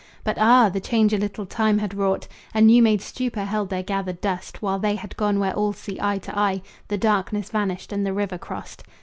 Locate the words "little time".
1.19-1.77